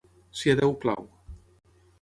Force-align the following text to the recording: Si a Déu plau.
Si 0.39 0.53
a 0.53 0.55
Déu 0.61 0.73
plau. 0.85 1.05